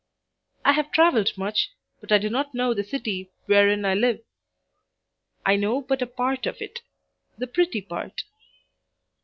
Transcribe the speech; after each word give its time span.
I 0.65 0.71
have 0.71 0.91
traveled 0.91 1.37
much, 1.37 1.73
but 1.99 2.11
I 2.11 2.17
do 2.17 2.27
not 2.27 2.55
know 2.55 2.73
the 2.73 2.83
city 2.83 3.29
wherein 3.45 3.85
I 3.85 3.93
live. 3.93 4.19
I 5.45 5.55
know 5.57 5.79
but 5.79 6.01
a 6.01 6.07
part 6.07 6.47
of 6.47 6.59
it, 6.59 6.81
the 7.37 7.45
pretty 7.45 7.81
part. 7.81 8.23